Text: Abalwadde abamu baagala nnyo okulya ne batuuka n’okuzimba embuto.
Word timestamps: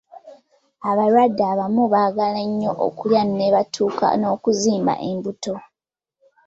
Abalwadde 0.89 1.43
abamu 1.51 1.83
baagala 1.93 2.41
nnyo 2.49 2.71
okulya 2.87 3.21
ne 3.25 3.47
batuuka 3.55 4.07
n’okuzimba 4.19 4.93
embuto. 5.09 5.53